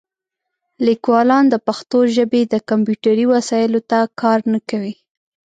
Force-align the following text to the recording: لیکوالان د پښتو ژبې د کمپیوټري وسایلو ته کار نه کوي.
لیکوالان 0.85 1.45
د 1.49 1.55
پښتو 1.67 1.99
ژبې 2.15 2.41
د 2.53 2.55
کمپیوټري 2.69 3.25
وسایلو 3.33 3.79
ته 3.89 3.99
کار 4.21 4.39
نه 4.53 4.59
کوي. 4.69 4.95